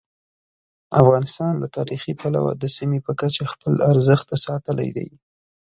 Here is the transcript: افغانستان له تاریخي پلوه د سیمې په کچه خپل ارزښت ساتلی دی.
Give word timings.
افغانستان 1.01 1.53
له 1.61 1.67
تاریخي 1.77 2.13
پلوه 2.21 2.51
د 2.57 2.63
سیمې 2.75 2.99
په 3.07 3.11
کچه 3.21 3.43
خپل 3.53 3.73
ارزښت 3.91 4.27
ساتلی 4.45 4.89
دی. 4.97 5.09